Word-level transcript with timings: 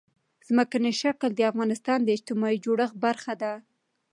ځمکنی 0.47 0.91
شکل 1.01 1.29
د 1.35 1.39
افغانستان 1.51 1.99
د 2.03 2.09
اجتماعي 2.17 2.57
جوړښت 2.65 2.95
برخه 3.05 3.33
ده. 3.41 3.51